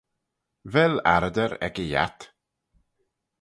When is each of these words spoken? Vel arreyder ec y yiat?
Vel 0.73 0.95
arreyder 1.13 1.51
ec 1.67 1.75
y 1.83 1.85
yiat? 1.89 2.19